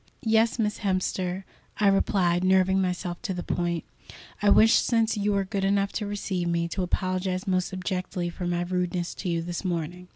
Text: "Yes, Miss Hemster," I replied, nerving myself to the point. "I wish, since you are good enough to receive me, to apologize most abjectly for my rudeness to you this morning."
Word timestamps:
"Yes, 0.25 0.57
Miss 0.57 0.79
Hemster," 0.79 1.43
I 1.77 1.85
replied, 1.85 2.43
nerving 2.43 2.81
myself 2.81 3.21
to 3.21 3.35
the 3.35 3.43
point. 3.43 3.83
"I 4.41 4.49
wish, 4.49 4.73
since 4.73 5.15
you 5.15 5.35
are 5.35 5.43
good 5.45 5.63
enough 5.63 5.91
to 5.91 6.07
receive 6.07 6.47
me, 6.47 6.67
to 6.69 6.81
apologize 6.81 7.45
most 7.45 7.71
abjectly 7.71 8.31
for 8.31 8.47
my 8.47 8.63
rudeness 8.63 9.13
to 9.13 9.29
you 9.29 9.43
this 9.43 9.63
morning." 9.63 10.07